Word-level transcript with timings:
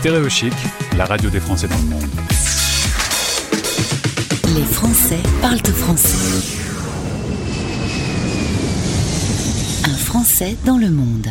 Stéréochic, 0.00 0.54
la 0.96 1.04
radio 1.04 1.28
des 1.28 1.40
Français 1.40 1.68
dans 1.68 1.76
le 1.76 1.82
monde. 1.82 2.10
Les 4.54 4.64
Français 4.64 5.18
parlent 5.42 5.58
français. 5.58 6.16
Un 9.84 9.98
Français 9.98 10.56
dans 10.64 10.78
le 10.78 10.88
monde. 10.88 11.26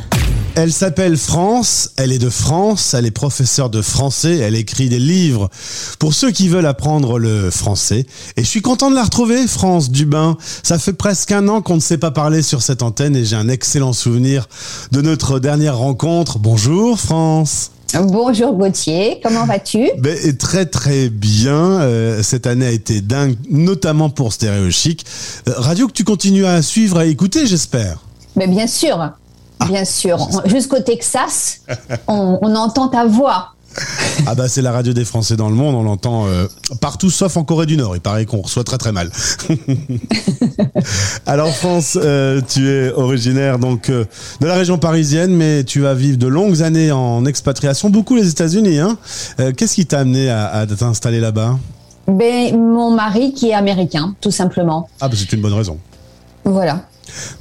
Elle 0.54 0.72
s'appelle 0.72 1.18
France, 1.18 1.90
elle 1.98 2.12
est 2.12 2.20
de 2.20 2.30
France, 2.30 2.94
elle 2.94 3.08
est 3.08 3.12
professeure 3.12 3.72
de 3.72 3.82
français, 3.82 4.38
elle 4.38 4.54
écrit 4.54 4.88
des 4.88 5.00
livres 5.00 5.50
pour 5.98 6.14
ceux 6.14 6.30
qui 6.30 6.48
veulent 6.48 6.68
apprendre 6.68 7.18
le 7.18 7.50
français. 7.50 8.06
Et 8.38 8.44
je 8.44 8.48
suis 8.48 8.62
content 8.62 8.92
de 8.92 8.96
la 8.96 9.04
retrouver, 9.04 9.48
France 9.48 9.90
Dubin. 9.90 10.38
Ça 10.62 10.78
fait 10.78 10.94
presque 10.94 11.32
un 11.32 11.48
an 11.48 11.64
qu'on 11.64 11.76
ne 11.76 11.80
s'est 11.80 11.98
pas 11.98 12.12
parlé 12.12 12.44
sur 12.44 12.62
cette 12.62 12.84
antenne 12.84 13.16
et 13.16 13.26
j'ai 13.26 13.36
un 13.36 13.50
excellent 13.50 13.94
souvenir 13.94 14.48
de 14.92 15.02
notre 15.02 15.40
dernière 15.40 15.78
rencontre. 15.78 16.38
Bonjour 16.38 17.00
France. 17.00 17.72
Bonjour 17.94 18.54
Gauthier, 18.54 19.20
comment 19.24 19.46
vas-tu? 19.46 19.90
Ben, 19.98 20.38
Très 20.38 20.66
très 20.66 21.10
bien. 21.10 21.56
Euh, 21.82 22.22
cette 22.22 22.46
année 22.46 22.68
a 22.68 22.72
été 22.72 23.02
dingue, 23.02 23.36
notamment 23.50 24.10
pour 24.12 24.32
Stéréo 24.32 24.70
Chic. 24.70 25.06
Euh, 25.48 25.54
radio 25.58 25.88
que 25.88 25.94
tu 25.94 26.04
continues 26.04 26.46
à 26.46 26.62
suivre, 26.62 27.00
à 27.00 27.06
écouter, 27.06 27.48
j'espère. 27.48 27.98
Mais 28.36 28.48
bien 28.48 28.68
sûr, 28.68 29.12
bien 29.66 29.86
sûr. 29.86 30.20
Jusqu'au 30.46 30.80
Texas, 30.82 31.62
on, 32.08 32.38
on 32.42 32.56
entend 32.56 32.90
ta 32.90 33.06
voix. 33.06 33.54
Ah 34.26 34.36
bah 34.36 34.48
c'est 34.48 34.62
la 34.62 34.72
radio 34.72 34.94
des 34.94 35.06
Français 35.06 35.36
dans 35.36 35.50
le 35.50 35.56
monde, 35.56 35.76
on 35.76 35.84
l'entend 35.84 36.28
euh, 36.28 36.46
partout 36.82 37.10
sauf 37.10 37.38
en 37.38 37.44
Corée 37.44 37.66
du 37.66 37.78
Nord. 37.78 37.96
Il 37.96 38.02
paraît 38.02 38.26
qu'on 38.26 38.42
reçoit 38.42 38.64
très 38.64 38.78
très 38.78 38.92
mal. 38.92 39.10
Alors 41.26 41.56
France, 41.56 41.98
euh, 42.02 42.42
tu 42.48 42.70
es 42.70 42.92
originaire 42.92 43.60
donc 43.60 43.90
euh, 43.90 44.06
de 44.42 44.48
la 44.48 44.56
région 44.56 44.78
parisienne, 44.78 45.34
mais 45.34 45.64
tu 45.64 45.80
vas 45.80 45.94
vivre 45.94 46.18
de 46.18 46.28
longues 46.28 46.62
années 46.62 46.92
en 46.92 47.26
expatriation, 47.26 47.90
beaucoup 47.90 48.16
les 48.16 48.30
États-Unis. 48.30 48.80
Hein 48.80 48.98
Qu'est-ce 49.56 49.76
qui 49.76 49.86
t'a 49.86 50.00
amené 50.00 50.30
à, 50.30 50.48
à 50.50 50.68
t'installer 50.68 51.20
là-bas? 51.20 51.58
Ben, 52.08 52.58
mon 52.58 52.92
mari 52.92 53.34
qui 53.34 53.50
est 53.50 53.54
américain, 53.54 54.16
tout 54.20 54.32
simplement. 54.32 54.90
Ah 55.00 55.08
bah 55.08 55.16
c'est 55.18 55.32
une 55.32 55.42
bonne 55.42 55.54
raison. 55.54 55.78
Voilà. 56.44 56.89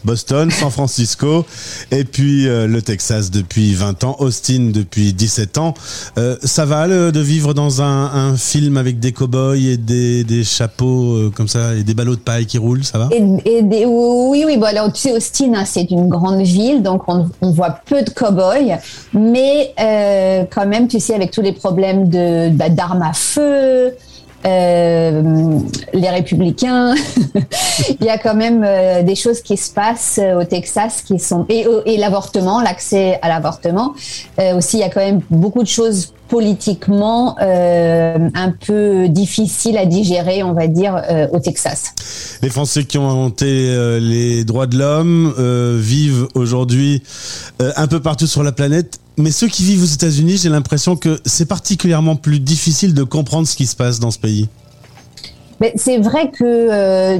Boston, 0.04 0.50
San 0.50 0.70
Francisco, 0.70 1.44
et 1.90 2.04
puis 2.04 2.48
euh, 2.48 2.66
le 2.66 2.82
Texas 2.82 3.30
depuis 3.30 3.74
20 3.74 4.04
ans, 4.04 4.16
Austin 4.18 4.70
depuis 4.72 5.12
17 5.12 5.58
ans. 5.58 5.74
Euh, 6.18 6.36
ça 6.42 6.64
va 6.64 6.88
de 6.88 7.20
vivre 7.20 7.54
dans 7.54 7.82
un, 7.82 8.36
film 8.36 8.76
avec 8.76 9.00
des 9.00 9.12
cow-boys 9.12 9.56
et 9.56 9.76
des, 9.76 10.44
chapeaux 10.44 11.14
euh, 11.14 11.32
comme 11.34 11.48
ça 11.48 11.74
et 11.74 11.82
des 11.82 11.94
ballots 11.94 12.14
de 12.14 12.20
paille 12.20 12.46
qui 12.46 12.58
roulent, 12.58 12.84
ça 12.84 12.98
va? 12.98 13.08
Et, 13.12 13.22
Oui, 13.86 14.44
oui. 14.46 14.56
Bon, 14.56 14.66
alors 14.66 14.92
tu 14.92 15.02
sais, 15.02 15.12
Austin, 15.12 15.52
hein, 15.54 15.64
c'est 15.64 15.90
une 15.90 16.08
grande 16.08 16.42
ville, 16.42 16.82
donc 16.82 17.02
on, 17.08 17.28
voit 17.50 17.80
peu 17.86 18.02
de 18.02 18.10
cow-boys, 18.10 18.78
mais 19.12 19.74
quand 20.52 20.66
même, 20.66 20.88
tu 20.88 21.00
sais, 21.00 21.14
avec 21.14 21.30
tous 21.30 21.42
les 21.42 21.52
problèmes 21.52 22.08
de 22.08 22.50
bah, 22.50 22.68
d'armes 22.68 23.02
à 23.02 23.12
feu. 23.12 23.92
Euh, 24.46 25.58
les 25.92 26.08
républicains. 26.10 26.94
il 28.00 28.06
y 28.06 28.08
a 28.08 28.18
quand 28.18 28.34
même 28.34 28.62
euh, 28.64 29.02
des 29.02 29.16
choses 29.16 29.40
qui 29.40 29.56
se 29.56 29.72
passent 29.72 30.20
euh, 30.22 30.40
au 30.40 30.44
Texas 30.44 31.02
qui 31.02 31.18
sont 31.18 31.44
et, 31.48 31.66
et 31.86 31.96
l'avortement, 31.96 32.60
l'accès 32.62 33.18
à 33.20 33.28
l'avortement. 33.28 33.94
aussi, 34.54 34.76
il 34.76 34.80
y 34.80 34.84
a 34.84 34.90
quand 34.90 35.00
même 35.00 35.20
beaucoup 35.30 35.62
de 35.62 35.68
choses 35.68 36.12
politiquement 36.28 37.36
un 37.40 38.52
peu 38.66 39.08
difficiles 39.08 39.78
à 39.78 39.86
digérer, 39.86 40.42
on 40.42 40.52
va 40.52 40.66
dire, 40.66 41.02
au 41.32 41.38
Texas. 41.38 41.94
Les 42.42 42.50
Français 42.50 42.84
qui 42.84 42.98
ont 42.98 43.08
inventé 43.08 43.46
les 43.98 44.44
droits 44.44 44.66
de 44.66 44.76
l'homme 44.76 45.32
vivent 45.78 46.28
aujourd'hui 46.34 47.02
un 47.60 47.86
peu 47.86 48.00
partout 48.00 48.26
sur 48.26 48.42
la 48.42 48.52
planète 48.52 49.00
mais 49.18 49.32
ceux 49.32 49.48
qui 49.48 49.64
vivent 49.64 49.82
aux 49.82 49.86
États-Unis, 49.86 50.38
j'ai 50.38 50.48
l'impression 50.48 50.96
que 50.96 51.20
c'est 51.26 51.46
particulièrement 51.46 52.16
plus 52.16 52.40
difficile 52.40 52.94
de 52.94 53.02
comprendre 53.02 53.46
ce 53.46 53.56
qui 53.56 53.66
se 53.66 53.76
passe 53.76 53.98
dans 53.98 54.10
ce 54.10 54.18
pays. 54.18 54.48
c'est 55.74 55.98
vrai 55.98 56.30
que 56.30 56.44
euh, 56.44 57.18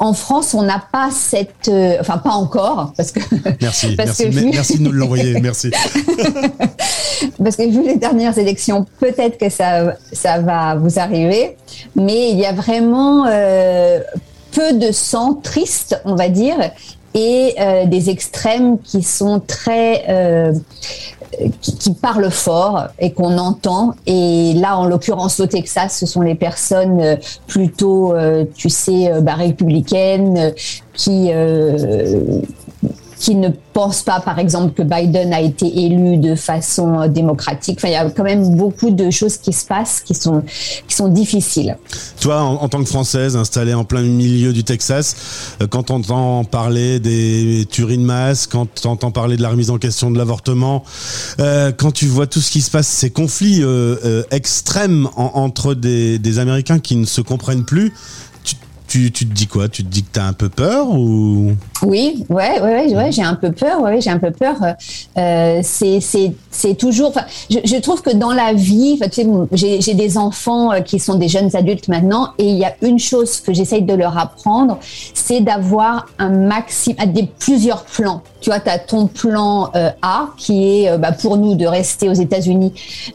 en 0.00 0.12
France, 0.12 0.54
on 0.54 0.62
n'a 0.62 0.82
pas 0.92 1.10
cette, 1.12 1.68
euh, 1.68 1.96
enfin 2.00 2.18
pas 2.18 2.30
encore, 2.30 2.92
parce 2.96 3.12
que 3.12 3.20
merci, 3.60 3.94
merci, 3.96 4.28
merci 4.28 4.78
de 4.78 4.82
nous 4.82 4.92
l'envoyer, 4.92 5.40
merci. 5.40 5.70
parce 7.42 7.56
que 7.56 7.70
vu 7.70 7.86
les 7.86 7.96
dernières 7.96 8.36
élections, 8.38 8.84
peut-être 8.98 9.38
que 9.38 9.48
ça, 9.48 9.96
ça 10.12 10.40
va 10.40 10.74
vous 10.74 10.98
arriver, 10.98 11.56
mais 11.94 12.32
il 12.32 12.38
y 12.38 12.44
a 12.44 12.52
vraiment 12.52 13.26
euh, 13.28 14.00
peu 14.50 14.72
de 14.72 14.90
sang 14.90 15.34
triste, 15.34 16.00
on 16.04 16.16
va 16.16 16.28
dire, 16.28 16.56
et 17.14 17.54
des 17.86 18.10
extrêmes 18.10 18.78
qui 18.78 19.02
sont 19.02 19.40
très 19.40 20.04
qui, 21.60 21.94
parlent 21.94 22.30
fort 22.30 22.88
et 22.98 23.12
qu'on 23.12 23.38
entend. 23.38 23.94
Et 24.06 24.54
là, 24.54 24.76
en 24.76 24.86
l'occurrence, 24.86 25.40
au 25.40 25.46
Texas, 25.46 25.98
ce 25.98 26.06
sont 26.06 26.22
les 26.22 26.34
personnes 26.34 27.00
euh, 27.00 27.16
plutôt, 27.46 28.14
euh, 28.14 28.44
tu 28.54 28.68
sais, 28.68 29.12
euh, 29.12 29.20
bah, 29.20 29.34
républicaines 29.34 30.52
qui 30.94 31.30
qui 33.18 33.34
ne 33.34 33.48
pense 33.72 34.02
pas, 34.02 34.20
par 34.20 34.38
exemple, 34.38 34.74
que 34.74 34.82
Biden 34.82 35.32
a 35.32 35.40
été 35.40 35.66
élu 35.66 36.18
de 36.18 36.34
façon 36.34 37.00
euh, 37.00 37.08
démocratique. 37.08 37.80
Il 37.84 37.90
y 37.90 37.94
a 37.94 38.08
quand 38.10 38.24
même 38.24 38.56
beaucoup 38.56 38.90
de 38.90 39.10
choses 39.10 39.38
qui 39.38 39.52
se 39.52 39.64
passent 39.64 40.00
qui 40.00 40.14
sont, 40.14 40.42
difficiles. 41.08 41.76
Toi, 42.20 42.40
en, 42.40 42.68
tant 42.68 42.78
que 42.78 42.88
Française, 42.88 43.36
installée 43.36 43.74
en 43.74 43.84
plein 43.84 44.02
milieu 44.02 44.52
du 44.52 44.64
Texas, 44.64 45.56
euh, 45.62 45.66
quand 45.66 45.90
on 45.90 45.96
entend 45.96 46.44
parler 46.44 47.00
des 47.00 47.66
tueries 47.70 47.98
de 47.98 48.02
masse, 48.02 48.46
quand 48.46 48.66
tu 48.74 48.86
entends 48.86 49.10
parler 49.10 49.36
de 49.36 49.42
la 49.42 49.50
remise 49.50 49.70
en 49.70 49.78
question 49.78 50.10
de 50.10 50.18
l'avortement, 50.18 50.84
euh, 51.40 51.72
quand 51.76 51.92
tu 51.92 52.06
vois 52.06 52.26
tout 52.26 52.40
ce 52.40 52.50
qui 52.50 52.60
se 52.60 52.70
passe, 52.70 52.86
ces 52.86 53.10
conflits 53.10 53.62
extrêmes 54.30 55.08
entre 55.16 55.74
des 55.74 56.38
Américains 56.38 56.78
qui 56.78 56.96
ne 56.96 57.04
se 57.04 57.20
comprennent 57.20 57.64
plus, 57.64 57.92
tu, 58.86 59.10
te 59.12 59.24
dis 59.24 59.46
quoi? 59.46 59.68
Tu 59.68 59.84
te 59.84 59.88
dis 59.88 60.02
que 60.02 60.12
tu 60.12 60.20
as 60.20 60.26
un 60.26 60.32
peu 60.32 60.48
peur 60.48 60.88
ou? 60.90 61.52
Oui, 61.82 62.24
ouais, 62.28 62.60
ouais, 62.60 62.94
ouais, 62.94 63.12
j'ai 63.12 63.22
un 63.22 63.34
peu 63.34 63.52
peur. 63.52 63.80
Ouais, 63.80 64.00
j'ai 64.00 64.10
un 64.10 64.18
peu 64.18 64.30
peur. 64.30 64.56
Euh, 65.18 65.60
c'est, 65.62 66.74
toujours. 66.78 67.12
Je, 67.50 67.80
trouve 67.80 68.02
que 68.02 68.14
dans 68.14 68.32
la 68.32 68.52
vie, 68.52 68.98
tu 69.02 69.10
sais, 69.10 69.26
j'ai, 69.52 69.80
j'ai 69.80 69.94
des 69.94 70.18
enfants 70.18 70.72
euh, 70.72 70.80
qui 70.80 70.98
sont 70.98 71.16
des 71.16 71.28
jeunes 71.28 71.54
adultes 71.54 71.88
maintenant, 71.88 72.32
et 72.38 72.48
il 72.48 72.56
y 72.56 72.64
a 72.64 72.74
une 72.82 72.98
chose 72.98 73.40
que 73.40 73.52
j'essaye 73.52 73.82
de 73.82 73.94
leur 73.94 74.16
apprendre, 74.18 74.78
c'est 75.14 75.40
d'avoir 75.40 76.06
un 76.18 76.30
maximum, 76.30 77.12
des 77.12 77.28
plusieurs 77.38 77.84
plans. 77.84 78.22
Tu 78.46 78.50
vois, 78.50 78.60
tu 78.60 78.70
as 78.70 78.78
ton 78.78 79.08
plan 79.08 79.72
euh, 79.74 79.90
A 80.02 80.28
qui 80.36 80.84
est 80.84 80.88
euh, 80.88 80.98
bah, 80.98 81.10
pour 81.10 81.36
nous 81.36 81.56
de 81.56 81.66
rester 81.66 82.08
aux 82.08 82.12
États-Unis 82.12 82.72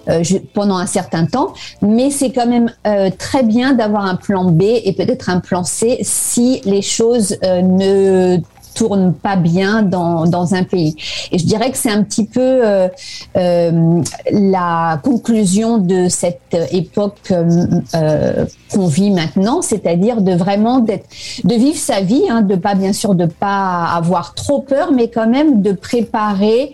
euh, 0.09 0.21
pendant 0.53 0.75
un 0.75 0.85
certain 0.85 1.25
temps, 1.25 1.53
mais 1.81 2.09
c'est 2.09 2.33
quand 2.33 2.47
même 2.47 2.69
très 3.17 3.41
bien 3.41 3.71
d'avoir 3.71 4.05
un 4.07 4.15
plan 4.15 4.43
B 4.43 4.63
et 4.63 4.91
peut-être 4.91 5.29
un 5.29 5.39
plan 5.39 5.63
C 5.63 5.99
si 6.01 6.59
les 6.65 6.81
choses 6.81 7.37
ne 7.41 8.39
tourne 8.73 9.13
pas 9.13 9.35
bien 9.35 9.81
dans, 9.81 10.25
dans 10.25 10.55
un 10.55 10.63
pays. 10.63 10.95
Et 11.31 11.37
je 11.37 11.45
dirais 11.45 11.71
que 11.71 11.77
c'est 11.77 11.89
un 11.89 12.03
petit 12.03 12.25
peu 12.25 12.41
euh, 12.41 12.87
euh, 13.37 14.01
la 14.31 14.99
conclusion 15.03 15.77
de 15.77 16.07
cette 16.09 16.57
époque 16.71 17.31
euh, 17.31 18.45
qu'on 18.71 18.87
vit 18.87 19.11
maintenant, 19.11 19.61
c'est-à-dire 19.61 20.21
de 20.21 20.33
vraiment 20.33 20.79
d'être, 20.79 21.07
de 21.43 21.55
vivre 21.55 21.77
sa 21.77 22.01
vie, 22.01 22.23
hein, 22.29 22.41
de 22.41 22.55
pas 22.55 22.75
bien 22.75 22.93
sûr 22.93 23.15
de 23.15 23.25
pas 23.25 23.85
avoir 23.95 24.33
trop 24.33 24.61
peur, 24.61 24.91
mais 24.91 25.09
quand 25.09 25.27
même 25.27 25.61
de 25.61 25.71
préparer 25.71 26.73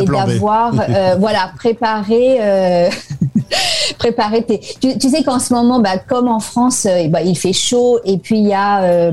et 0.00 0.04
d'avoir 0.04 0.74
voilà 1.18 1.52
préparer 1.56 2.40
préparer. 4.04 4.44
Tu, 4.80 5.08
sais 5.08 5.22
qu'en 5.22 5.38
ce 5.38 5.54
moment, 5.54 5.80
bah, 5.80 5.98
comme 5.98 6.28
en 6.28 6.40
France, 6.40 6.86
bah, 7.08 7.22
il 7.22 7.36
fait 7.36 7.54
chaud 7.54 8.00
et 8.04 8.18
puis 8.18 8.38
il 8.38 8.48
y 8.48 8.54
a 8.54 9.10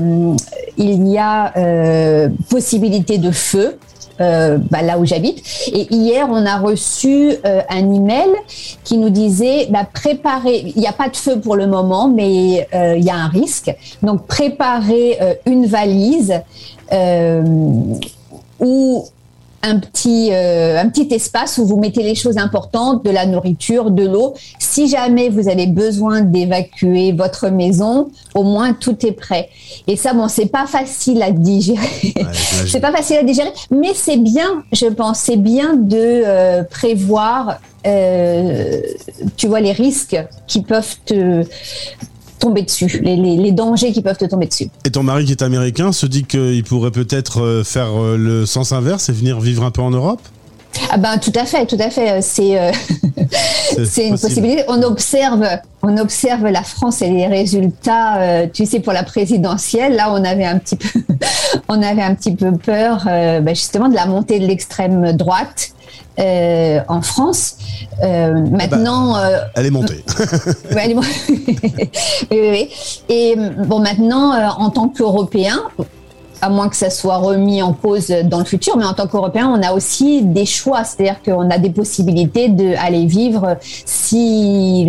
il 0.76 1.08
y 1.08 1.18
a 1.18 1.56
euh, 1.56 2.28
possibilité 2.50 3.18
de 3.18 3.30
feu. 3.30 3.78
Euh, 4.20 4.58
bah, 4.70 4.82
là 4.82 4.98
où 4.98 5.06
j'habite. 5.06 5.42
Et 5.72 5.92
hier, 5.92 6.28
on 6.30 6.44
a 6.46 6.58
reçu 6.58 7.32
euh, 7.44 7.62
un 7.68 7.92
email 7.92 8.28
qui 8.84 8.98
nous 8.98 9.08
disait 9.08 9.66
bah, 9.70 9.86
préparer. 9.90 10.72
Il 10.76 10.80
n'y 10.80 10.86
a 10.86 10.92
pas 10.92 11.08
de 11.08 11.16
feu 11.16 11.40
pour 11.40 11.56
le 11.56 11.66
moment, 11.66 12.08
mais 12.08 12.66
il 12.72 13.04
y 13.04 13.10
a 13.10 13.16
un 13.16 13.28
risque. 13.28 13.74
Donc 14.02 14.26
préparer 14.26 15.18
une 15.46 15.66
valise 15.66 16.34
où 18.60 19.04
un 19.62 19.78
petit, 19.78 20.30
euh, 20.32 20.80
un 20.80 20.88
petit 20.88 21.12
espace 21.14 21.58
où 21.58 21.64
vous 21.64 21.78
mettez 21.78 22.02
les 22.02 22.14
choses 22.14 22.36
importantes, 22.36 23.04
de 23.04 23.10
la 23.10 23.26
nourriture, 23.26 23.90
de 23.90 24.06
l'eau. 24.06 24.34
Si 24.58 24.88
jamais 24.88 25.28
vous 25.28 25.48
avez 25.48 25.66
besoin 25.66 26.20
d'évacuer 26.22 27.12
votre 27.12 27.48
maison, 27.48 28.10
au 28.34 28.42
moins 28.42 28.72
tout 28.72 29.06
est 29.06 29.12
prêt. 29.12 29.48
Et 29.86 29.96
ça, 29.96 30.14
bon, 30.14 30.28
c'est 30.28 30.46
pas 30.46 30.66
facile 30.66 31.22
à 31.22 31.30
digérer. 31.30 32.14
c'est 32.66 32.80
pas 32.80 32.92
facile 32.92 33.18
à 33.18 33.22
digérer, 33.22 33.52
mais 33.70 33.94
c'est 33.94 34.16
bien, 34.16 34.64
je 34.72 34.86
pense, 34.86 35.20
c'est 35.20 35.36
bien 35.36 35.74
de 35.74 35.96
euh, 35.96 36.64
prévoir, 36.64 37.60
euh, 37.86 38.80
tu 39.36 39.46
vois, 39.46 39.60
les 39.60 39.72
risques 39.72 40.16
qui 40.46 40.62
peuvent 40.62 40.96
te, 41.04 41.44
tomber 42.42 42.62
dessus, 42.62 43.00
les, 43.04 43.52
dangers 43.52 43.92
qui 43.92 44.02
peuvent 44.02 44.18
te 44.18 44.24
tomber 44.24 44.46
dessus. 44.46 44.68
Et 44.84 44.90
ton 44.90 45.04
mari 45.04 45.24
qui 45.24 45.30
est 45.30 45.42
américain 45.42 45.92
se 45.92 46.06
dit 46.06 46.24
qu'il 46.24 46.64
pourrait 46.64 46.90
peut-être 46.90 47.40
euh, 47.40 47.62
faire 47.62 48.02
euh, 48.02 48.16
le 48.16 48.46
sens 48.46 48.72
inverse 48.72 49.08
et 49.08 49.12
venir 49.12 49.40
vivre 49.40 49.62
un 49.62 49.70
peu 49.70 49.80
en 49.80 49.92
Europe? 49.92 50.20
Ah 50.90 50.96
ben 50.98 51.18
tout 51.18 51.32
à 51.34 51.44
fait, 51.44 51.66
tout 51.66 51.78
à 51.78 51.90
fait. 51.90 52.20
C'est 52.22 52.72
c'est 53.84 54.08
une 54.08 54.18
possibilité. 54.18 54.64
On 54.68 54.82
observe, 54.82 55.46
on 55.82 55.96
observe 55.98 56.46
la 56.46 56.62
France 56.62 57.02
et 57.02 57.10
les 57.10 57.26
résultats. 57.26 58.16
Euh, 58.20 58.46
tu 58.52 58.66
sais, 58.66 58.80
pour 58.80 58.92
la 58.92 59.02
présidentielle, 59.02 59.96
là, 59.96 60.12
on 60.12 60.24
avait 60.24 60.44
un 60.44 60.58
petit 60.58 60.76
peu, 60.76 60.88
on 61.68 61.82
avait 61.82 62.02
un 62.02 62.14
petit 62.14 62.34
peu 62.34 62.52
peur, 62.52 63.06
euh, 63.06 63.40
ben, 63.40 63.54
justement, 63.54 63.88
de 63.88 63.94
la 63.94 64.06
montée 64.06 64.38
de 64.38 64.46
l'extrême 64.46 65.12
droite. 65.12 65.70
Euh, 66.18 66.80
en 66.88 67.00
France. 67.00 67.56
Euh, 68.02 68.34
maintenant, 68.50 69.14
bah, 69.14 69.30
elle 69.54 69.64
est 69.64 69.70
montée. 69.70 70.04
elle 70.70 70.90
est 70.90 70.94
montée. 70.94 71.90
oui, 72.30 72.38
oui, 72.50 72.70
Et 73.08 73.34
bon, 73.66 73.78
maintenant, 73.78 74.34
en 74.58 74.68
tant 74.68 74.90
qu'Européen, 74.90 75.62
à 76.42 76.50
moins 76.50 76.68
que 76.68 76.76
ça 76.76 76.90
soit 76.90 77.16
remis 77.16 77.62
en 77.62 77.72
cause 77.72 78.08
dans 78.24 78.40
le 78.40 78.44
futur, 78.44 78.76
mais 78.76 78.84
en 78.84 78.94
tant 78.94 79.06
qu'Européen, 79.06 79.48
on 79.48 79.62
a 79.62 79.72
aussi 79.72 80.22
des 80.22 80.44
choix, 80.44 80.82
c'est-à-dire 80.84 81.22
qu'on 81.22 81.48
a 81.50 81.56
des 81.56 81.70
possibilités 81.70 82.48
d'aller 82.48 83.06
vivre 83.06 83.56
si 83.86 84.88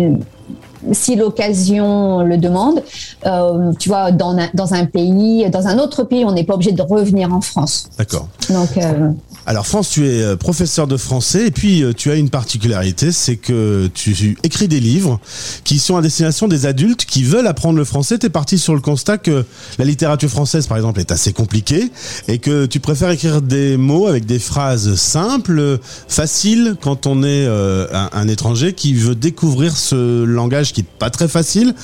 si 0.92 1.16
l'occasion 1.16 2.20
le 2.22 2.36
demande, 2.36 2.82
euh, 3.24 3.72
tu 3.78 3.88
vois, 3.88 4.12
dans 4.12 4.36
un, 4.36 4.50
dans 4.52 4.74
un 4.74 4.84
pays, 4.84 5.48
dans 5.48 5.66
un 5.66 5.78
autre 5.78 6.04
pays, 6.04 6.26
on 6.26 6.32
n'est 6.32 6.44
pas 6.44 6.54
obligé 6.54 6.72
de 6.72 6.82
revenir 6.82 7.32
en 7.32 7.40
France. 7.40 7.88
D'accord. 7.96 8.28
Donc, 8.50 8.76
euh, 8.76 9.08
alors 9.46 9.66
France, 9.66 9.90
tu 9.90 10.06
es 10.06 10.22
euh, 10.22 10.36
professeur 10.36 10.86
de 10.86 10.96
français 10.96 11.48
et 11.48 11.50
puis 11.50 11.82
euh, 11.82 11.92
tu 11.92 12.10
as 12.10 12.14
une 12.14 12.30
particularité, 12.30 13.12
c'est 13.12 13.36
que 13.36 13.90
tu 13.92 14.38
écris 14.42 14.68
des 14.68 14.80
livres 14.80 15.20
qui 15.64 15.78
sont 15.78 15.96
à 15.96 16.02
destination 16.02 16.48
des 16.48 16.64
adultes 16.64 17.04
qui 17.04 17.24
veulent 17.24 17.46
apprendre 17.46 17.76
le 17.76 17.84
français. 17.84 18.18
Tu 18.18 18.26
es 18.26 18.30
parti 18.30 18.58
sur 18.58 18.74
le 18.74 18.80
constat 18.80 19.18
que 19.18 19.44
la 19.78 19.84
littérature 19.84 20.30
française, 20.30 20.66
par 20.66 20.78
exemple, 20.78 21.00
est 21.00 21.12
assez 21.12 21.34
compliquée 21.34 21.90
et 22.26 22.38
que 22.38 22.64
tu 22.64 22.80
préfères 22.80 23.10
écrire 23.10 23.42
des 23.42 23.76
mots 23.76 24.06
avec 24.06 24.24
des 24.24 24.38
phrases 24.38 24.94
simples, 24.94 25.78
faciles 26.08 26.76
quand 26.80 27.06
on 27.06 27.22
est 27.22 27.46
euh, 27.46 27.86
un, 27.92 28.28
étranger 28.28 28.72
qui 28.72 28.94
veut 28.94 29.14
découvrir 29.14 29.76
ce 29.76 30.24
langage 30.24 30.72
qui 30.72 30.80
est 30.80 30.86
pas 30.98 31.10
très 31.10 31.28
facile. 31.28 31.74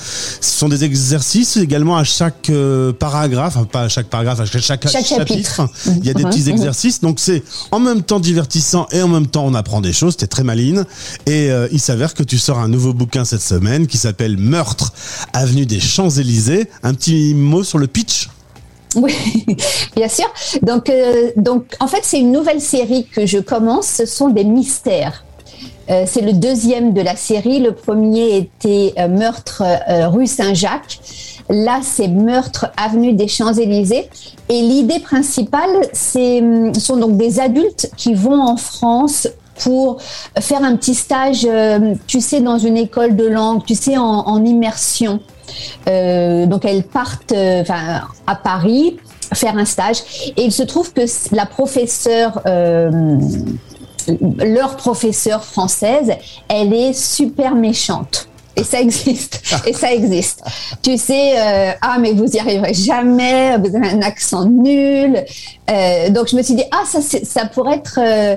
Ce 0.41 0.59
sont 0.59 0.69
des 0.69 0.83
exercices 0.83 1.57
également 1.57 1.97
à 1.97 2.03
chaque 2.03 2.51
paragraphe, 2.97 3.55
enfin 3.55 3.65
pas 3.65 3.83
à 3.83 3.89
chaque 3.89 4.07
paragraphe, 4.07 4.39
à 4.39 4.45
chaque, 4.45 4.89
chapitre. 4.89 5.69
Il 5.97 6.05
y 6.05 6.09
a 6.09 6.13
des 6.15 6.23
petits 6.23 6.49
exercices, 6.49 7.01
donc 7.01 7.19
c'est 7.19 7.43
en 7.71 7.79
même 7.79 8.03
temps 8.03 8.19
divertissant 8.19 8.87
et 8.91 9.01
en 9.01 9.07
même 9.07 9.27
temps 9.27 9.45
on 9.45 9.53
apprend 9.53 9.81
des 9.81 9.93
choses. 9.93 10.17
T'es 10.17 10.27
très 10.27 10.43
maline. 10.43 10.85
Et 11.25 11.51
euh, 11.51 11.67
il 11.71 11.79
s'avère 11.79 12.13
que 12.13 12.23
tu 12.23 12.37
sors 12.37 12.59
un 12.59 12.67
nouveau 12.67 12.93
bouquin 12.93 13.25
cette 13.25 13.41
semaine 13.41 13.87
qui 13.87 13.97
s'appelle 13.97 14.37
Meurtre, 14.37 14.93
avenue 15.33 15.65
des 15.65 15.79
Champs-Élysées. 15.79 16.69
Un 16.83 16.93
petit 16.93 17.33
mot 17.33 17.63
sur 17.63 17.77
le 17.77 17.87
pitch? 17.87 18.29
Oui, 18.95 19.15
bien 19.95 20.09
sûr. 20.09 20.31
Donc, 20.61 20.89
euh, 20.89 21.31
donc, 21.37 21.75
en 21.79 21.87
fait, 21.87 22.01
c'est 22.03 22.19
une 22.19 22.31
nouvelle 22.31 22.61
série 22.61 23.05
que 23.05 23.25
je 23.25 23.37
commence. 23.37 23.87
Ce 23.87 24.05
sont 24.05 24.29
des 24.29 24.43
mystères. 24.43 25.23
Euh, 25.89 26.05
c'est 26.07 26.21
le 26.21 26.33
deuxième 26.33 26.93
de 26.93 27.01
la 27.01 27.15
série. 27.15 27.59
Le 27.59 27.73
premier 27.73 28.37
était 28.37 28.93
Meurtre 29.07 29.63
rue 30.09 30.27
Saint-Jacques. 30.27 30.99
Là, 31.49 31.79
c'est 31.81 32.07
Meurtre 32.07 32.71
avenue 32.77 33.13
des 33.13 33.27
Champs-Élysées. 33.27 34.09
Et 34.49 34.61
l'idée 34.61 34.99
principale, 34.99 35.69
hum, 36.15 36.73
sont 36.73 36.97
donc 36.97 37.17
des 37.17 37.39
adultes 37.39 37.91
qui 37.97 38.13
vont 38.13 38.41
en 38.41 38.57
France 38.57 39.27
pour 39.63 39.97
faire 40.39 40.63
un 40.63 40.75
petit 40.75 40.95
stage, 40.95 41.45
euh, 41.45 41.93
tu 42.07 42.19
sais, 42.19 42.41
dans 42.41 42.57
une 42.57 42.77
école 42.77 43.15
de 43.15 43.27
langue, 43.27 43.63
tu 43.65 43.75
sais, 43.75 43.97
en, 43.97 44.43
immersion. 44.43 45.19
Euh, 45.87 46.45
donc 46.45 46.63
elles 46.63 46.83
partent 46.83 47.33
euh, 47.33 47.63
à 48.25 48.35
Paris 48.35 48.97
faire 49.33 49.57
un 49.57 49.65
stage. 49.65 49.97
Et 50.37 50.43
il 50.43 50.51
se 50.51 50.63
trouve 50.63 50.91
que 50.93 51.01
la 51.35 51.45
professeure 51.45 52.41
leur 54.07 54.77
professeure 54.77 55.43
française, 55.43 56.13
elle 56.47 56.73
est 56.73 56.93
super 56.93 57.55
méchante. 57.55 58.27
Et 58.55 58.63
ça 58.63 58.81
existe. 58.81 59.41
Et 59.65 59.73
ça 59.73 59.93
existe. 59.93 60.43
tu 60.81 60.97
sais, 60.97 61.33
euh, 61.37 61.71
ah, 61.81 61.97
mais 61.99 62.13
vous 62.13 62.25
y 62.25 62.39
arriverez 62.39 62.73
jamais, 62.73 63.57
vous 63.57 63.75
avez 63.75 63.89
un 63.89 64.01
accent 64.01 64.45
nul. 64.45 65.23
Euh, 65.69 66.09
donc, 66.09 66.27
je 66.29 66.35
me 66.35 66.41
suis 66.41 66.55
dit, 66.55 66.65
ah, 66.71 66.83
ça, 66.85 66.99
ça 67.01 67.45
pourrait 67.45 67.75
être 67.75 67.99
euh, 68.01 68.35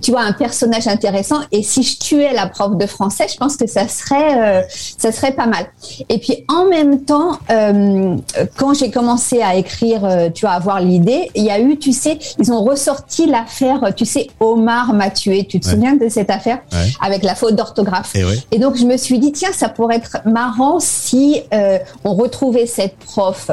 tu 0.00 0.10
vois, 0.10 0.22
un 0.22 0.32
personnage 0.32 0.86
intéressant. 0.86 1.40
Et 1.52 1.62
si 1.62 1.82
je 1.82 1.98
tuais 1.98 2.32
la 2.32 2.46
prof 2.46 2.76
de 2.76 2.86
français, 2.86 3.26
je 3.30 3.36
pense 3.36 3.56
que 3.56 3.66
ça 3.66 3.88
serait, 3.88 4.60
euh, 4.60 4.62
ça 4.70 5.12
serait 5.12 5.32
pas 5.32 5.46
mal. 5.46 5.66
Et 6.08 6.18
puis 6.18 6.44
en 6.48 6.66
même 6.66 7.04
temps, 7.04 7.38
euh, 7.50 8.16
quand 8.56 8.74
j'ai 8.74 8.90
commencé 8.90 9.42
à 9.42 9.54
écrire, 9.54 10.30
tu 10.34 10.46
vois, 10.46 10.54
avoir 10.54 10.80
l'idée, 10.80 11.30
il 11.34 11.44
y 11.44 11.50
a 11.50 11.60
eu, 11.60 11.78
tu 11.78 11.92
sais, 11.92 12.18
ils 12.38 12.52
ont 12.52 12.64
ressorti 12.64 13.26
l'affaire, 13.26 13.94
tu 13.96 14.04
sais, 14.04 14.28
Omar 14.40 14.92
m'a 14.92 15.10
tué. 15.10 15.46
Tu 15.46 15.60
te 15.60 15.68
souviens 15.68 15.96
de 15.96 16.08
cette 16.08 16.30
affaire 16.30 16.60
avec 17.00 17.22
la 17.22 17.34
faute 17.34 17.56
d'orthographe 17.56 18.14
et, 18.14 18.24
et, 18.52 18.58
donc 18.58 18.76
je 18.76 18.84
me 18.84 18.96
suis 18.96 19.18
dit, 19.18 19.32
tiens, 19.32 19.52
ça 19.52 19.68
pourrait 19.68 19.96
être 19.96 20.18
marrant 20.26 20.78
si 20.80 21.42
on 22.04 22.14
retrouvait 22.14 22.66
cette 22.66 22.96
prof 22.96 23.50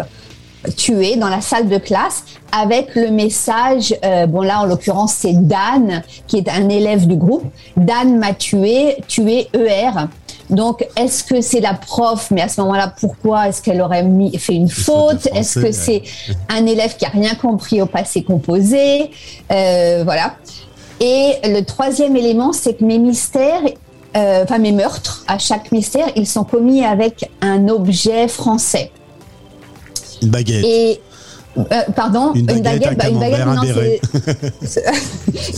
tué 0.75 1.15
dans 1.15 1.30
la 1.30 1.42
salle 1.42 1.69
de 1.69 1.77
classe 1.77 2.24
avec 2.51 2.95
le 2.95 3.12
message, 3.12 3.95
euh, 4.04 4.25
bon 4.25 4.42
là 4.42 4.62
en 4.62 4.65
l'occurrence 4.65 5.13
c'est 5.13 5.33
Dan 5.33 6.01
qui 6.27 6.38
est 6.38 6.50
un 6.50 6.69
élève 6.69 7.07
du 7.07 7.15
groupe, 7.15 7.44
Dan 7.75 8.18
m'a 8.18 8.33
tué, 8.33 8.98
tué 9.07 9.48
ER. 9.54 10.07
Donc, 10.50 10.88
est-ce 10.95 11.25
que 11.25 11.42
c'est 11.42 11.59
la 11.59 11.74
prof 11.74 12.31
Mais 12.31 12.42
à 12.42 12.48
ce 12.48 12.62
moment-là, 12.62 12.94
pourquoi 13.01 13.50
est-ce 13.50 13.62
qu'elle 13.62 13.81
aurait 13.81 14.04
mis, 14.04 14.38
fait 14.38 14.54
une 14.54 14.69
faute 14.69 15.27
Est-ce 15.33 15.59
que 15.59 15.74
c'est 15.74 16.04
un 16.48 16.65
élève 16.65 16.95
qui 16.95 17.06
a 17.06 17.10
rien 17.10 17.36
compris 17.36 17.81
au 17.81 17.86
passé 17.86 18.24
composé? 18.24 19.12
Euh, 19.51 20.03
Voilà. 20.06 20.36
Et 21.00 21.33
le 21.44 21.62
troisième 21.62 22.15
élément, 22.15 22.53
c'est 22.53 22.75
que 22.75 22.83
mes 22.83 22.98
mystères, 22.98 23.62
euh, 24.15 24.44
enfin 24.44 24.57
mes 24.57 24.71
meurtres, 24.71 25.24
à 25.27 25.38
chaque 25.38 25.71
mystère, 25.71 26.07
ils 26.15 26.25
sont 26.25 26.44
commis 26.44 26.83
avec 26.83 27.30
un 27.42 27.68
objet 27.68 28.27
français. 28.27 28.92
Une 30.21 30.29
baguette. 30.29 30.65
Et 30.65 30.99
euh, 31.57 31.63
pardon, 31.95 32.33
une 32.33 32.45
baguette, 32.45 32.57
une 32.57 32.63
baguette, 32.63 32.97
bah, 32.97 33.09
une 33.09 33.19
baguette 33.19 33.45
non, 33.45 33.99
c'est 34.63 34.83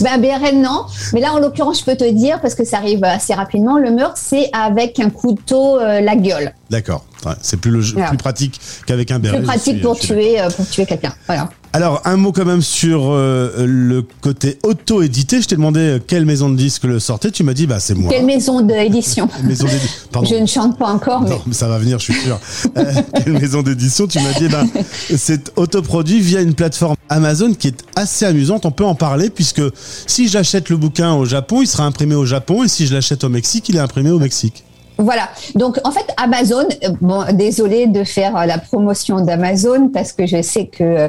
ben, 0.00 0.18
béret, 0.20 0.52
non. 0.52 0.86
Mais 1.12 1.20
là, 1.20 1.32
en 1.32 1.38
l'occurrence, 1.38 1.80
je 1.80 1.84
peux 1.84 1.96
te 1.96 2.10
dire 2.10 2.40
parce 2.40 2.54
que 2.54 2.64
ça 2.64 2.78
arrive 2.78 3.04
assez 3.04 3.34
rapidement. 3.34 3.78
Le 3.78 3.90
meurtre, 3.90 4.16
c'est 4.16 4.48
avec 4.52 4.98
un 4.98 5.10
couteau 5.10 5.78
euh, 5.78 6.00
la 6.00 6.16
gueule. 6.16 6.54
D'accord. 6.70 7.04
c'est 7.42 7.58
plus, 7.58 7.94
le, 7.94 8.08
plus 8.08 8.16
pratique 8.16 8.60
qu'avec 8.86 9.10
un 9.10 9.18
béret. 9.18 9.38
Plus 9.38 9.46
pratique 9.46 9.82
pour 9.82 9.98
tuer, 9.98 10.40
euh, 10.40 10.48
pour 10.50 10.66
tuer 10.68 10.86
quelqu'un. 10.86 11.14
Voilà. 11.26 11.50
Alors, 11.72 12.02
un 12.04 12.16
mot 12.16 12.32
quand 12.32 12.44
même 12.44 12.62
sur 12.62 13.10
euh, 13.10 13.64
le 13.64 14.02
côté 14.02 14.58
auto-édité. 14.64 15.40
Je 15.40 15.46
t'ai 15.46 15.54
demandé 15.54 15.80
euh, 15.80 15.98
quelle 16.04 16.26
maison 16.26 16.50
de 16.50 16.56
disque 16.56 16.82
le 16.82 16.98
sortait. 16.98 17.30
Tu 17.30 17.44
m'as 17.44 17.54
dit, 17.54 17.68
bah, 17.68 17.78
c'est 17.78 17.94
moi. 17.94 18.10
Quelle 18.10 18.26
maison 18.26 18.60
d'édition 18.60 19.28
maison 19.44 19.68
Je 20.28 20.34
ne 20.34 20.46
chante 20.46 20.76
pas 20.76 20.88
encore, 20.88 21.22
mais. 21.22 21.30
Ça 21.52 21.68
va 21.68 21.78
venir, 21.78 22.00
je 22.00 22.12
suis 22.12 22.14
sûr. 22.14 22.40
Euh, 22.76 22.92
quelle 23.24 23.34
maison 23.34 23.62
d'édition 23.62 24.08
Tu 24.08 24.18
m'as 24.18 24.32
dit, 24.32 24.48
bah, 24.48 24.64
c'est 25.16 25.52
autoproduit 25.56 26.18
via 26.20 26.40
une 26.40 26.54
plateforme 26.54 26.96
Amazon 27.08 27.54
qui 27.54 27.68
est 27.68 27.84
assez 27.94 28.24
amusante. 28.26 28.66
On 28.66 28.72
peut 28.72 28.84
en 28.84 28.96
parler 28.96 29.30
puisque 29.30 29.62
si 30.08 30.26
j'achète 30.26 30.70
le 30.70 30.76
bouquin 30.76 31.14
au 31.14 31.24
Japon, 31.24 31.62
il 31.62 31.68
sera 31.68 31.84
imprimé 31.84 32.16
au 32.16 32.26
Japon 32.26 32.64
et 32.64 32.68
si 32.68 32.88
je 32.88 32.94
l'achète 32.94 33.22
au 33.22 33.28
Mexique, 33.28 33.68
il 33.68 33.76
est 33.76 33.80
imprimé 33.80 34.10
au 34.10 34.18
Mexique. 34.18 34.64
Voilà. 35.00 35.30
Donc 35.54 35.80
en 35.84 35.92
fait, 35.92 36.06
Amazon, 36.18 36.66
euh, 36.84 36.90
bon, 37.00 37.24
désolé 37.32 37.86
de 37.86 38.04
faire 38.04 38.36
euh, 38.36 38.44
la 38.44 38.58
promotion 38.58 39.22
d'Amazon 39.22 39.88
parce 39.88 40.12
que 40.12 40.26
je 40.26 40.42
sais 40.42 40.66
que 40.66 41.08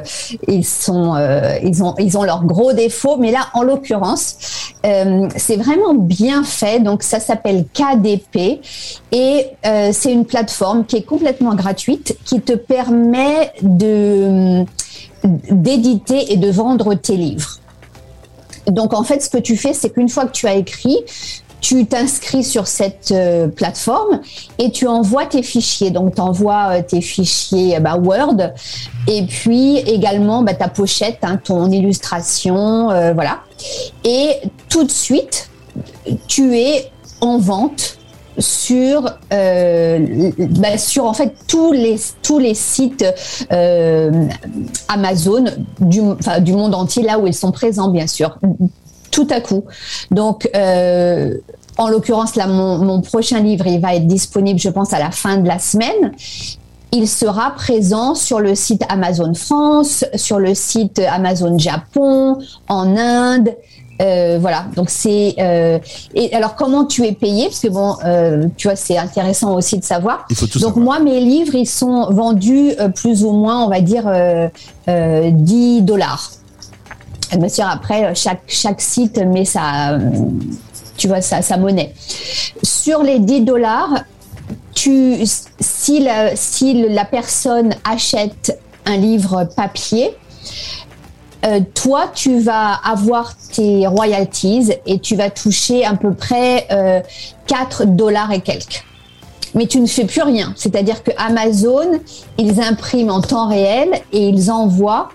ont, 0.88 1.94
ils 1.98 2.18
ont 2.18 2.22
leurs 2.22 2.44
gros 2.44 2.72
défauts, 2.72 3.18
mais 3.18 3.30
là, 3.30 3.48
en 3.52 3.62
l'occurrence, 3.62 4.72
c'est 5.36 5.56
vraiment 5.56 5.94
bien 5.94 6.42
fait. 6.42 6.80
Donc 6.80 7.02
ça 7.02 7.20
s'appelle 7.20 7.66
KDP 7.72 8.60
et 9.12 9.46
c'est 9.92 10.12
une 10.12 10.24
plateforme 10.24 10.84
qui 10.84 10.96
est 10.96 11.02
complètement 11.02 11.54
gratuite, 11.54 12.16
qui 12.24 12.40
te 12.40 12.54
permet 12.54 13.52
de 13.62 14.64
d'éditer 15.24 16.32
et 16.32 16.36
de 16.36 16.50
vendre 16.50 16.94
tes 16.94 17.16
livres. 17.16 17.58
Donc 18.66 18.92
en 18.92 19.04
fait, 19.04 19.22
ce 19.22 19.30
que 19.30 19.38
tu 19.38 19.56
fais, 19.56 19.72
c'est 19.72 19.90
qu'une 19.90 20.08
fois 20.08 20.24
que 20.24 20.32
tu 20.32 20.46
as 20.46 20.54
écrit, 20.54 20.98
tu 21.62 21.86
t'inscris 21.86 22.44
sur 22.44 22.66
cette 22.66 23.12
euh, 23.12 23.46
plateforme 23.46 24.20
et 24.58 24.70
tu 24.72 24.86
envoies 24.86 25.24
tes 25.26 25.42
fichiers. 25.42 25.90
Donc, 25.90 26.16
tu 26.16 26.20
envoies 26.20 26.78
euh, 26.78 26.82
tes 26.82 27.00
fichiers 27.00 27.78
bah, 27.80 27.96
Word 27.96 28.36
et 29.06 29.22
puis 29.22 29.78
également 29.78 30.42
bah, 30.42 30.54
ta 30.54 30.68
pochette, 30.68 31.18
hein, 31.22 31.40
ton 31.42 31.70
illustration, 31.70 32.90
euh, 32.90 33.14
voilà. 33.14 33.38
Et 34.04 34.32
tout 34.68 34.84
de 34.84 34.90
suite, 34.90 35.50
tu 36.26 36.58
es 36.58 36.90
en 37.20 37.38
vente 37.38 37.98
sur 38.38 39.02
bah, 39.30 40.78
sur 40.78 41.04
en 41.04 41.12
fait 41.12 41.34
tous 41.46 41.70
les 41.72 42.54
sites 42.54 43.04
Amazon 44.88 45.44
du 45.78 46.52
monde 46.52 46.74
entier 46.74 47.02
là 47.02 47.18
où 47.18 47.26
ils 47.26 47.34
sont 47.34 47.52
présents 47.52 47.88
bien 47.88 48.06
sûr 48.06 48.38
tout 49.12 49.28
à 49.30 49.40
coup. 49.40 49.64
Donc, 50.10 50.50
euh, 50.56 51.36
en 51.78 51.88
l'occurrence, 51.88 52.34
là, 52.34 52.48
mon, 52.48 53.00
prochain 53.02 53.40
livre, 53.40 53.66
il 53.68 53.80
va 53.80 53.94
être 53.94 54.08
disponible, 54.08 54.58
je 54.58 54.70
pense, 54.70 54.92
à 54.92 54.98
la 54.98 55.12
fin 55.12 55.36
de 55.36 55.46
la 55.46 55.60
semaine. 55.60 56.12
Il 56.90 57.08
sera 57.08 57.52
présent 57.52 58.14
sur 58.14 58.40
le 58.40 58.54
site 58.54 58.82
Amazon 58.88 59.32
France, 59.34 60.04
sur 60.16 60.38
le 60.38 60.54
site 60.54 60.98
Amazon 60.98 61.56
Japon, 61.58 62.38
en 62.68 62.96
Inde, 62.96 63.54
Euh, 64.00 64.38
voilà, 64.40 64.64
donc 64.74 64.90
c'est 64.90 65.36
et 66.14 66.34
alors 66.34 66.56
comment 66.56 66.86
tu 66.86 67.04
es 67.06 67.12
payé? 67.12 67.44
Parce 67.44 67.60
que 67.60 67.68
bon, 67.68 67.94
tu 68.56 68.66
vois, 68.66 68.74
c'est 68.74 68.98
intéressant 68.98 69.54
aussi 69.54 69.78
de 69.78 69.84
savoir. 69.84 70.26
Il 70.28 70.34
faut 70.34 70.46
tout 70.46 70.58
donc 70.58 70.74
savoir. 70.74 70.84
moi, 70.84 70.98
mes 70.98 71.20
livres, 71.20 71.54
ils 71.54 71.68
sont 71.68 72.10
vendus 72.10 72.72
plus 72.96 73.22
ou 73.22 73.32
moins, 73.32 73.64
on 73.64 73.68
va 73.68 73.80
dire, 73.80 74.10
10 74.88 75.82
dollars. 75.82 76.41
Bien 77.36 77.48
sûr, 77.48 77.66
après 77.66 78.14
chaque 78.14 78.42
chaque 78.46 78.80
site 78.80 79.18
met 79.18 79.44
sa, 79.44 79.98
tu 80.96 81.08
vois, 81.08 81.20
sa, 81.20 81.56
monnaie. 81.56 81.92
Sur 82.62 83.02
les 83.02 83.18
10 83.18 83.42
dollars, 83.42 84.04
tu, 84.74 85.18
si, 85.60 86.00
la, 86.00 86.36
si 86.36 86.86
la 86.88 87.04
personne 87.04 87.74
achète 87.84 88.58
un 88.86 88.96
livre 88.96 89.44
papier, 89.56 90.16
euh, 91.44 91.60
toi, 91.74 92.10
tu 92.14 92.38
vas 92.38 92.74
avoir 92.84 93.34
tes 93.36 93.86
royalties 93.86 94.72
et 94.86 95.00
tu 95.00 95.16
vas 95.16 95.28
toucher 95.28 95.84
à 95.84 95.94
peu 95.94 96.14
près 96.14 96.66
euh, 96.70 97.00
4 97.48 97.86
dollars 97.86 98.30
et 98.32 98.40
quelques. 98.40 98.84
Mais 99.54 99.66
tu 99.66 99.80
ne 99.80 99.86
fais 99.86 100.04
plus 100.04 100.22
rien. 100.22 100.52
C'est-à-dire 100.56 101.02
que 101.02 101.10
Amazon, 101.18 101.98
ils 102.38 102.60
impriment 102.60 103.10
en 103.10 103.20
temps 103.20 103.48
réel 103.48 103.88
et 104.12 104.28
ils 104.28 104.50
envoient 104.50 105.08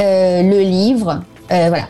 euh, 0.00 0.42
le 0.42 0.60
livre 0.60 1.22
euh, 1.52 1.68
voilà. 1.68 1.88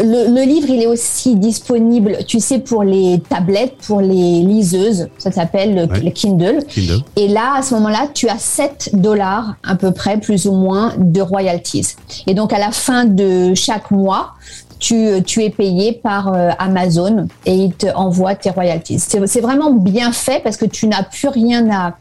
Le, 0.00 0.34
le, 0.34 0.42
livre, 0.46 0.68
il 0.70 0.82
est 0.82 0.86
aussi 0.86 1.36
disponible, 1.36 2.18
tu 2.26 2.40
sais, 2.40 2.58
pour 2.58 2.82
les 2.82 3.20
tablettes, 3.28 3.76
pour 3.86 4.00
les 4.00 4.42
liseuses. 4.42 5.08
Ça 5.18 5.30
s'appelle 5.30 5.74
le, 5.74 5.80
Ouais. 5.82 6.00
le 6.00 6.10
Kindle. 6.10 6.64
Kindle. 6.68 7.02
Et 7.16 7.28
là, 7.28 7.54
à 7.58 7.62
ce 7.62 7.74
moment-là, 7.74 8.08
tu 8.14 8.28
as 8.28 8.38
7 8.38 8.90
dollars 8.94 9.54
à 9.66 9.74
peu 9.74 9.92
près, 9.92 10.18
plus 10.18 10.46
ou 10.46 10.52
moins, 10.52 10.94
de 10.98 11.20
royalties. 11.20 11.96
Et 12.26 12.34
donc, 12.34 12.52
à 12.52 12.58
la 12.58 12.70
fin 12.70 13.04
de 13.04 13.54
chaque 13.54 13.90
mois, 13.90 14.34
tu, 14.78 15.22
tu 15.26 15.44
es 15.44 15.50
payé 15.50 15.92
par 15.92 16.32
euh, 16.32 16.50
Amazon 16.58 17.26
et 17.44 17.54
ils 17.54 17.74
te 17.74 17.86
envoient 17.94 18.34
tes 18.34 18.48
royalties. 18.50 18.98
C'est 18.98 19.26
c'est 19.26 19.42
vraiment 19.42 19.72
bien 19.72 20.10
fait 20.10 20.42
parce 20.42 20.56
que 20.56 20.64
tu 20.64 20.86
n'as 20.88 21.02
plus 21.02 21.28
rien 21.28 21.68
à, 21.70 21.96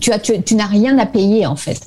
tu 0.00 0.12
as, 0.12 0.20
tu, 0.20 0.40
tu 0.42 0.54
n'as 0.54 0.66
rien 0.66 0.96
à 0.98 1.06
payer 1.06 1.46
en 1.46 1.56
fait. 1.56 1.80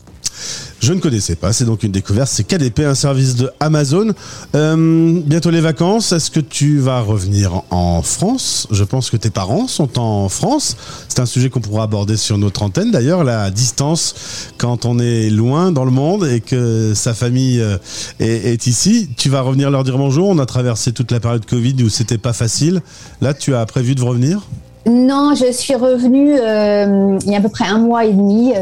Je 0.80 0.94
ne 0.94 1.00
connaissais 1.00 1.36
pas, 1.36 1.52
c'est 1.52 1.66
donc 1.66 1.84
une 1.84 1.92
découverte. 1.92 2.30
C'est 2.32 2.44
KDP, 2.44 2.82
un 2.82 2.96
service 2.96 3.36
de 3.36 3.50
Amazon. 3.60 4.12
Euh, 4.54 5.20
bientôt 5.26 5.50
les 5.50 5.62
vacances. 5.62 6.12
Est-ce 6.12 6.30
que 6.30 6.40
tu 6.40 6.78
vas 6.78 7.00
revenir 7.00 7.64
en 7.72 8.02
France? 8.02 8.68
Je 8.70 8.84
pense 8.84 9.10
que 9.10 9.18
tes 9.18 9.32
parents 9.32 9.68
sont 9.68 9.98
en 9.98 10.30
France. 10.30 10.78
C'est 11.08 11.20
un 11.20 11.26
sujet 11.26 11.50
qu'on 11.50 11.62
pourra 11.62 11.84
aborder 11.84 12.18
sur 12.18 12.38
notre 12.38 12.62
antenne. 12.62 12.92
D'ailleurs, 12.92 13.24
la 13.24 13.50
distance 13.50 14.16
quand 14.58 14.86
on 14.86 15.00
est 15.00 15.30
loin 15.30 15.72
dans 15.72 15.86
le 15.86 15.92
monde 15.92 16.28
et 16.28 16.42
que 16.42 16.94
sa 16.94 17.14
famille 17.14 17.62
euh, 17.62 17.78
est, 18.20 18.68
ici. 18.68 19.10
Tu 19.18 19.30
vas 19.30 19.42
revenir 19.42 19.72
leur 19.72 19.84
dire 19.84 19.98
bonjour. 19.98 20.30
On 20.30 20.40
a 20.40 20.46
traversé 20.46 20.92
toute 20.92 21.12
la 21.12 21.20
période 21.20 21.46
Covid 21.46 21.76
où 21.84 21.90
c'était 21.90 22.18
pas 22.18 22.34
facile. 22.34 22.82
Là, 23.22 23.34
tu 23.34 23.56
as 23.56 23.66
prévu 23.66 23.96
de 23.96 24.04
revenir? 24.04 24.42
Non, 24.86 25.34
je 25.34 25.52
suis 25.52 25.74
revenue 25.74 26.36
euh, 26.40 27.18
il 27.26 27.32
y 27.32 27.36
a 27.36 27.40
à 27.40 27.42
peu 27.42 27.50
près 27.50 27.66
un 27.66 27.80
mois 27.80 28.06
et 28.06 28.14
demi. 28.14 28.54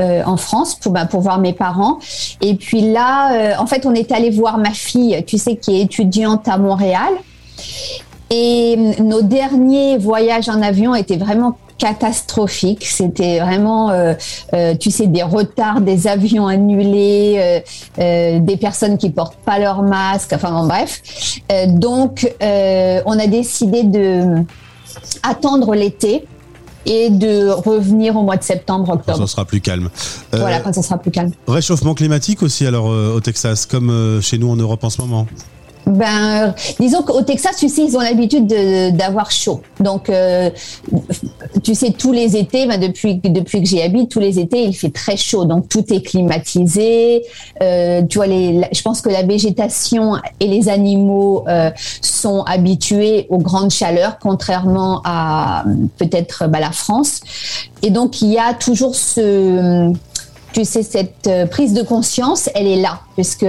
Euh, 0.00 0.24
en 0.26 0.36
France 0.36 0.74
pour, 0.74 0.90
bah, 0.90 1.06
pour 1.06 1.20
voir 1.20 1.38
mes 1.38 1.52
parents. 1.52 2.00
Et 2.40 2.56
puis 2.56 2.80
là, 2.80 3.32
euh, 3.32 3.52
en 3.60 3.66
fait, 3.66 3.86
on 3.86 3.94
est 3.94 4.10
allé 4.10 4.28
voir 4.28 4.58
ma 4.58 4.72
fille, 4.72 5.22
tu 5.24 5.38
sais, 5.38 5.54
qui 5.54 5.76
est 5.76 5.82
étudiante 5.82 6.48
à 6.48 6.58
Montréal. 6.58 7.12
Et 8.28 8.74
euh, 8.76 9.02
nos 9.04 9.22
derniers 9.22 9.96
voyages 9.96 10.48
en 10.48 10.60
avion 10.62 10.96
étaient 10.96 11.16
vraiment 11.16 11.58
catastrophiques. 11.78 12.84
C'était 12.84 13.38
vraiment, 13.38 13.92
tu 14.80 14.90
sais, 14.90 15.06
des 15.06 15.22
retards, 15.22 15.80
des 15.80 16.06
avions 16.06 16.46
annulés, 16.46 17.62
des 17.98 18.56
personnes 18.60 18.96
qui 18.96 19.10
portent 19.10 19.38
pas 19.44 19.58
leur 19.58 19.82
masque. 19.82 20.32
Enfin 20.32 20.52
bon, 20.52 20.66
bref. 20.66 21.02
Donc, 21.66 22.32
on 22.40 23.18
a 23.18 23.26
décidé 23.26 23.82
de 23.82 24.44
attendre 25.22 25.74
l'été 25.74 26.24
et 26.86 27.10
de 27.10 27.48
revenir 27.50 28.16
au 28.16 28.22
mois 28.22 28.36
de 28.36 28.42
septembre, 28.42 28.86
Quand 28.86 28.94
octobre. 28.94 29.18
ça 29.18 29.26
sera 29.26 29.44
plus 29.44 29.60
calme. 29.60 29.88
Euh, 30.34 30.38
Voilà, 30.38 30.60
quand 30.60 30.72
ça 30.72 30.82
sera 30.82 30.98
plus 30.98 31.10
calme. 31.10 31.32
Réchauffement 31.46 31.94
climatique 31.94 32.42
aussi 32.42 32.66
alors 32.66 32.90
euh, 32.90 33.14
au 33.14 33.20
Texas, 33.20 33.66
comme 33.66 33.90
euh, 33.90 34.20
chez 34.20 34.38
nous 34.38 34.50
en 34.50 34.56
Europe 34.56 34.82
en 34.84 34.90
ce 34.90 35.00
moment. 35.00 35.26
Ben, 35.86 36.48
euh, 36.48 36.50
disons 36.80 37.02
qu'au 37.02 37.22
Texas, 37.22 37.56
tu 37.56 37.68
sais, 37.68 37.82
ils 37.82 37.96
ont 37.96 38.00
l'habitude 38.00 38.46
de- 38.46 38.90
d'avoir 38.90 39.30
chaud. 39.30 39.60
Donc, 39.80 40.08
euh, 40.08 40.50
tu 41.62 41.74
sais, 41.74 41.90
tous 41.90 42.12
les 42.12 42.36
étés, 42.36 42.66
ben, 42.66 42.80
depuis, 42.80 43.16
depuis 43.16 43.60
que 43.60 43.68
j'y 43.68 43.82
habite, 43.82 44.10
tous 44.10 44.20
les 44.20 44.38
étés, 44.38 44.62
il 44.62 44.74
fait 44.74 44.90
très 44.90 45.16
chaud. 45.16 45.44
Donc, 45.44 45.68
tout 45.68 45.84
est 45.92 46.00
climatisé. 46.00 47.24
Euh, 47.62 48.02
tu 48.08 48.18
vois, 48.18 48.26
les, 48.26 48.62
je 48.72 48.82
pense 48.82 49.00
que 49.02 49.10
la 49.10 49.22
végétation 49.22 50.14
et 50.40 50.46
les 50.46 50.68
animaux 50.68 51.44
sont 52.00 52.42
habitués 52.42 53.26
aux 53.28 53.38
grandes 53.38 53.70
chaleurs, 53.70 54.18
contrairement 54.18 55.02
à 55.04 55.64
peut-être 55.98 56.48
bah, 56.48 56.60
la 56.60 56.72
France. 56.72 57.20
Et 57.82 57.90
donc, 57.90 58.22
il 58.22 58.30
y 58.30 58.38
a 58.38 58.54
toujours 58.54 58.94
ce 58.94 59.92
tu 60.52 60.64
sais, 60.64 60.84
cette 60.84 61.28
prise 61.50 61.72
de 61.72 61.82
conscience, 61.82 62.48
elle 62.54 62.68
est 62.68 62.80
là, 62.80 63.00
puisque 63.16 63.44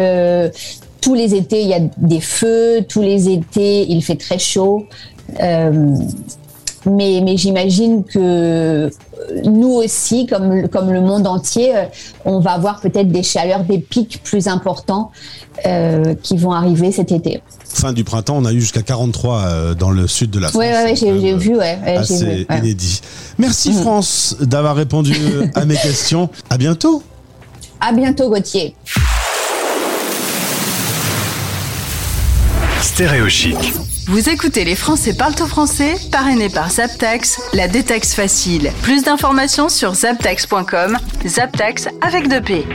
tous 1.06 1.14
les 1.14 1.36
étés, 1.36 1.62
il 1.62 1.68
y 1.68 1.74
a 1.74 1.80
des 1.98 2.20
feux, 2.20 2.84
tous 2.90 3.02
les 3.02 3.30
étés, 3.30 3.86
il 3.88 4.02
fait 4.04 4.16
très 4.16 4.40
chaud. 4.40 4.86
Euh, 5.40 5.96
mais 6.88 7.22
mais 7.24 7.38
j'imagine 7.38 8.04
que 8.04 8.90
nous 9.46 9.72
aussi, 9.74 10.26
comme, 10.28 10.52
le- 10.54 10.68
comme 10.68 10.92
le 10.92 11.02
monde 11.02 11.26
entier, 11.28 11.76
euh, 11.76 11.84
on 12.26 12.40
va 12.40 12.52
avoir 12.54 12.80
peut-être 12.82 13.10
des 13.10 13.24
chaleurs, 13.24 13.64
des 13.64 13.80
pics 13.80 14.22
plus 14.24 14.48
importants 14.48 15.12
euh, 15.66 16.14
qui 16.22 16.38
vont 16.38 16.52
arriver 16.52 16.92
cet 16.92 17.12
été. 17.12 17.42
Fin 17.68 17.92
du 17.94 18.04
printemps, 18.04 18.38
on 18.38 18.46
a 18.46 18.52
eu 18.54 18.60
jusqu'à 18.62 18.82
43 18.84 19.38
euh, 19.42 19.74
dans 19.74 19.90
le 19.92 20.08
sud 20.08 20.30
de 20.32 20.40
la 20.40 20.50
France. 20.50 20.62
Oui, 20.64 20.68
ouais, 20.72 20.84
ouais, 20.86 20.96
j'ai 20.96 21.12
vu, 21.38 21.56
ouais, 21.58 21.78
assez 21.98 22.24
vu. 22.24 22.46
ouais. 22.50 22.58
inédit. 22.60 23.02
Merci 23.40 23.72
Mhm. 23.72 23.82
France 23.82 24.36
d'avoir 24.42 24.76
répondu 24.76 25.16
à 25.56 25.66
mes 25.66 25.76
questions. 25.76 26.30
À 26.50 26.58
bientôt. 26.58 27.02
À 27.82 27.92
bientôt, 27.94 28.30
Gauthier. 28.30 28.76
Vous 34.08 34.30
écoutez 34.30 34.64
Les 34.64 34.78
Français 34.78 35.14
parlent 35.14 35.36
au 35.42 35.48
français, 35.48 35.96
parrainé 36.14 36.48
par 36.48 36.70
Zaptax, 36.70 37.42
la 37.52 37.68
détaxe 37.68 38.14
facile. 38.14 38.72
Plus 38.84 39.04
d'informations 39.04 39.68
sur 39.68 39.94
zaptax.com, 39.94 40.98
Zaptax 41.26 41.90
avec 42.00 42.30
deux 42.30 42.40
P. 42.40 42.66